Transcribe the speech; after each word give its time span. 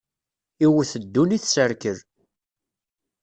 Iwwet 0.65 0.91
ddunit, 1.03 1.43
s 1.53 1.55
rrkel. 1.69 1.97